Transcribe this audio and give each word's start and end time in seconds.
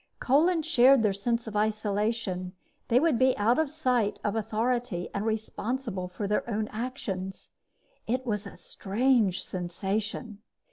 Kolin 0.19 0.63
shared 0.63 1.03
their 1.03 1.13
sense 1.13 1.45
of 1.45 1.55
isolation. 1.55 2.53
They 2.87 2.99
would 2.99 3.19
be 3.19 3.37
out 3.37 3.59
of 3.59 3.69
sight 3.69 4.19
of 4.23 4.35
authority 4.35 5.09
and 5.13 5.27
responsible 5.27 6.07
for 6.07 6.27
their 6.27 6.43
own 6.49 6.69
actions. 6.69 7.51
It 8.07 8.25
was 8.25 8.47
a 8.47 8.57
strange 8.57 9.45
sensation. 9.45 10.41